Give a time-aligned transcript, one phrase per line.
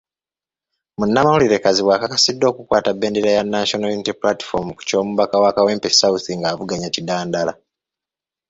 [0.97, 6.89] Munnamawulire Kazibwe akakasiddwa okukwata bbendera ya National Unity Platform ku ky'omubaka wa Kawempe South ng'avuganya
[6.95, 7.53] Kidandala.